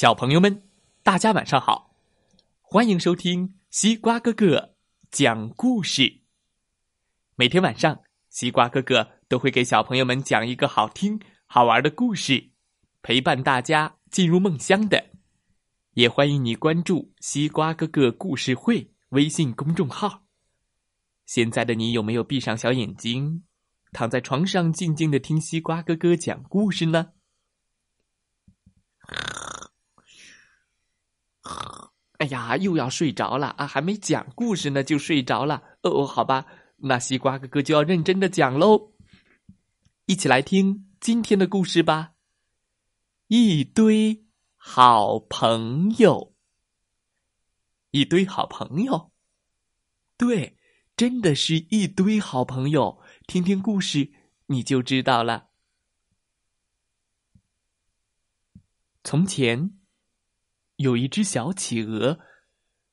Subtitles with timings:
[0.00, 0.62] 小朋友们，
[1.02, 1.96] 大家晚上好！
[2.62, 4.76] 欢迎收听西瓜哥哥
[5.10, 6.20] 讲故事。
[7.34, 8.00] 每天晚上，
[8.30, 12.50] 西瓜哥哥都会给小朋友们讲一个好听、好玩的故事，
[13.02, 15.04] 陪伴大家进入梦乡的。
[15.94, 20.22] 也欢迎你关注“西瓜哥哥故事会”微信公众号。
[21.26, 23.42] 现在的你有没有闭上小眼睛，
[23.90, 27.14] 躺在床上静静的听西瓜哥哥讲故事呢？
[32.18, 33.66] 哎呀，又要睡着了啊！
[33.66, 35.62] 还没讲故事呢，就睡着了。
[35.82, 36.44] 哦，好吧，
[36.76, 38.92] 那西瓜哥哥就要认真的讲喽。
[40.06, 42.14] 一起来听今天的故事吧。
[43.28, 46.34] 一堆好朋友，
[47.92, 49.12] 一堆好朋友，
[50.16, 50.58] 对，
[50.96, 53.00] 真的是一堆好朋友。
[53.28, 54.12] 听听故事，
[54.46, 55.50] 你就知道了。
[59.04, 59.78] 从前。
[60.78, 62.20] 有一只小企鹅，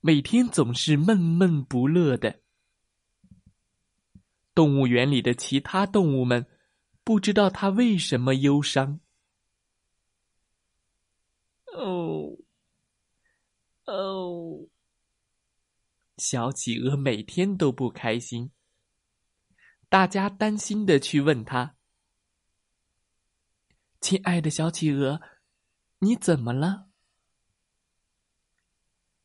[0.00, 2.40] 每天总是闷闷不乐的。
[4.54, 6.46] 动物园里的其他动物们
[7.02, 9.00] 不知道它为什么忧伤。
[11.74, 12.38] 哦，
[13.86, 14.68] 哦，
[16.18, 18.52] 小企鹅每天都不开心。
[19.88, 21.74] 大家担心的去问他
[24.00, 25.20] ：“亲爱的小企鹅，
[25.98, 26.86] 你怎么了？”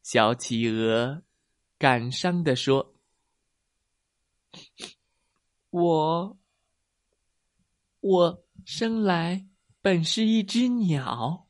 [0.09, 1.22] 小企鹅
[1.77, 2.95] 感伤地说
[5.69, 6.39] ：“我，
[7.99, 9.49] 我生来
[9.81, 11.49] 本是一只鸟，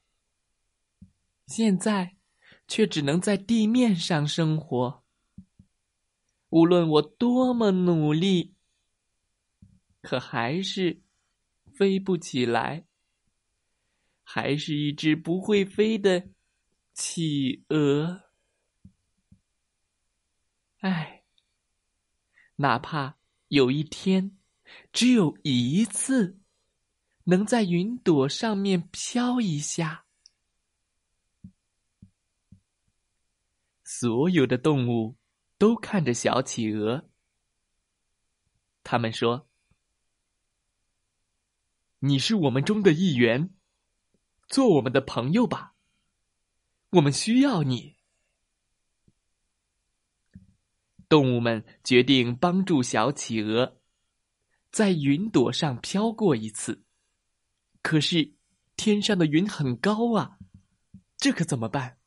[1.46, 2.18] 现在
[2.68, 5.04] 却只能在地面上生活。
[6.50, 8.56] 无论我多么努力，
[10.02, 11.04] 可还是
[11.76, 12.88] 飞不起来，
[14.24, 16.30] 还是一只不会飞的
[16.92, 18.24] 企鹅。”
[20.90, 21.26] 唉，
[22.56, 23.18] 哪怕
[23.50, 24.38] 有一天，
[24.94, 26.40] 只有一次，
[27.26, 30.06] 能在云朵上面飘一下，
[33.84, 35.18] 所有的动物
[35.58, 37.10] 都看着小企鹅。
[38.82, 39.50] 他们说
[42.00, 43.54] ：“你是我们中的一员，
[44.48, 45.76] 做我们的朋友吧，
[46.92, 47.97] 我们需要你。”
[51.10, 53.78] 动物们决定帮助小企鹅，
[54.72, 56.84] 在云朵上飘过一次。
[57.82, 58.34] 可是
[58.76, 60.38] 天上的云很高啊，
[61.18, 61.98] 这可怎么办？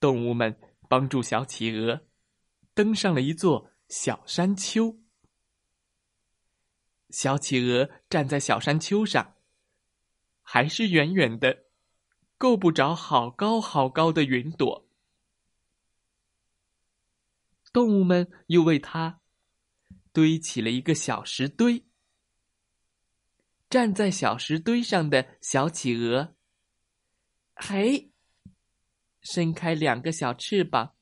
[0.00, 2.08] 动物们帮助小企鹅
[2.74, 4.98] 登上了一座小山丘。
[7.10, 9.36] 小企鹅站在小山丘上，
[10.42, 11.66] 还是远远的，
[12.36, 14.81] 够不着好高好高的云朵。
[17.72, 19.20] 动物们又为它
[20.12, 21.86] 堆起了一个小石堆。
[23.70, 26.34] 站在小石堆上的小企鹅，
[27.54, 28.12] 嘿，
[29.22, 30.94] 伸开两个小翅膀，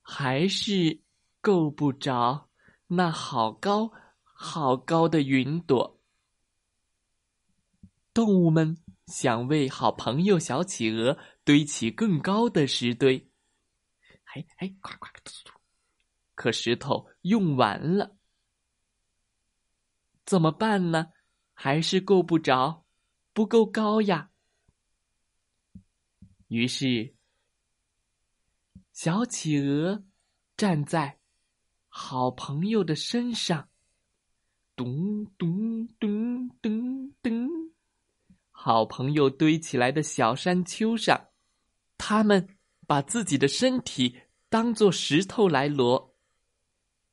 [0.00, 1.02] 还是
[1.42, 2.48] 够不着
[2.86, 3.92] 那好高
[4.22, 6.00] 好高的云朵。
[8.14, 13.30] 动物们想为好朋友小企鹅堆起更高的石堆，
[14.24, 15.58] 嘿，嘿，快快突突
[16.42, 18.16] 可石头用完了，
[20.24, 21.12] 怎么办呢？
[21.54, 22.84] 还是够不着，
[23.32, 24.32] 不够高呀。
[26.48, 27.14] 于是，
[28.92, 30.02] 小企鹅
[30.56, 31.20] 站在
[31.86, 33.68] 好朋友的身上，
[34.74, 37.48] 咚咚咚咚咚，
[38.50, 41.28] 好朋友堆起来的小山丘上，
[41.96, 46.11] 他们把自己的身体当做石头来摞。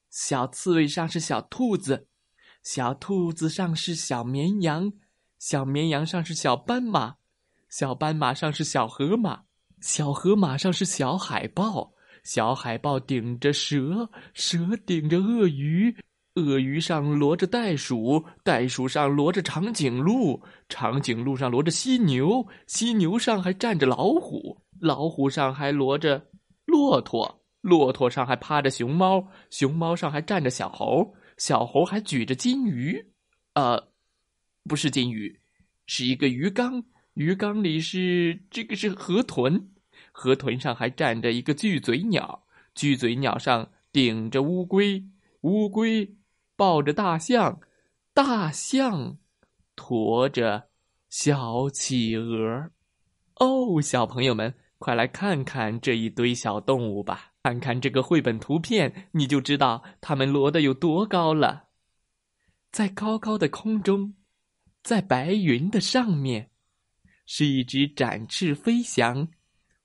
[0.10, 2.08] 小刺猬上是小兔子，
[2.64, 4.92] 小兔子上是小绵羊，
[5.38, 7.16] 小绵羊上是小斑马，
[7.70, 9.44] 小斑马上是小河马，
[9.82, 11.94] 小河马上是小海豹，
[12.24, 15.96] 小海豹顶着蛇，蛇顶着鳄鱼，
[16.36, 26.28] 鳄鱼上骡着袋鼠，袋鼠上骡着长颈鹿，长颈鹿上骡着犀牛，犀牛上还站着老虎，老虎上还骡着
[26.66, 27.39] 骆驼。
[27.62, 33.12] 骆驼上还趴着熊猫，熊猫上还站着小猴，小猴还举着金鱼，
[33.54, 33.92] 呃，
[34.64, 35.40] 不是金鱼，
[35.86, 36.84] 是一个鱼缸，
[37.16, 39.70] 鱼缸里是这个是河豚，
[40.12, 42.46] 河豚上还站着一个巨嘴鸟，
[42.76, 45.04] 巨嘴鸟上顶着乌龟，
[45.42, 46.16] 乌龟
[46.56, 47.60] 抱着大象，
[48.14, 49.18] 大象
[49.76, 50.70] 驮着
[51.10, 52.72] 小企鹅，
[53.36, 57.34] 哦，小朋友们，快来看看这一堆小动物吧！
[57.44, 61.70] 看看这个绘本图片，你就知道它们摞的有多高了。
[62.72, 64.16] 在高高的空中，
[64.84, 66.52] 在白云的上面，
[67.26, 69.30] 是一只展翅飞翔、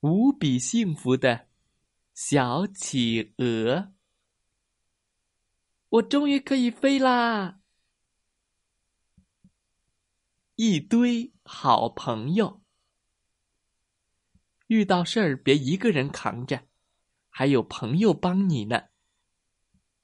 [0.00, 1.46] 无比幸福的
[2.12, 3.92] 小企鹅。
[5.90, 7.60] 我终于可以飞啦！
[10.56, 12.62] 一堆好朋友，
[14.66, 16.66] 遇到事儿别一个人扛着，
[17.36, 18.84] 还有朋友帮你呢。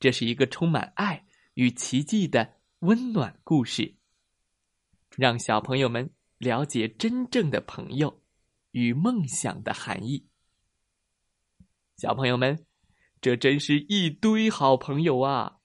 [0.01, 3.95] 这是一个充满爱与奇迹的温暖故事，
[5.17, 8.21] 让小朋友们了解真正的朋友
[8.73, 10.27] 与梦想的含义。
[11.97, 12.67] 小朋友们，
[13.21, 15.59] 这真是一堆好朋友啊！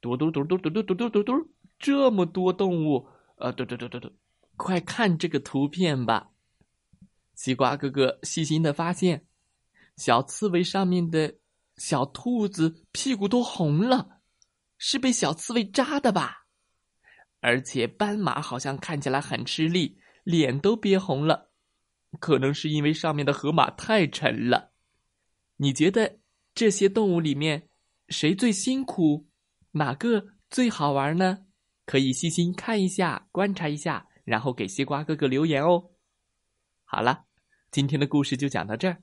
[0.00, 3.06] 嘟嘟嘟嘟嘟嘟嘟嘟嘟嘟，这么多动物。
[3.36, 4.10] 呃，嘟嘟嘟嘟嘟，
[4.56, 6.30] 快看这个图片吧！
[7.34, 9.26] 西瓜哥哥细心的发现，
[9.96, 11.36] 小刺猬上面的
[11.76, 14.20] 小兔子屁股都红了，
[14.78, 16.46] 是被小刺猬扎的吧？
[17.40, 21.50] 而且斑马好像看起来很吃力，脸都憋红了，
[22.18, 24.72] 可能是因为上面的河马太沉了。
[25.56, 26.18] 你觉得
[26.54, 27.68] 这些动物里面
[28.08, 29.28] 谁最辛苦，
[29.72, 31.46] 哪个最好玩呢？
[31.86, 35.90] 可以细心看一下，观察一下，然后给西瓜哥哥留言哦。
[36.84, 37.26] 好了，
[37.70, 39.02] 今天的故事就讲到这儿，